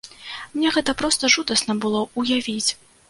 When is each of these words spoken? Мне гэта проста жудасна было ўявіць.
Мне 0.55 0.71
гэта 0.77 0.95
проста 1.01 1.31
жудасна 1.35 1.77
было 1.85 2.01
ўявіць. 2.23 2.71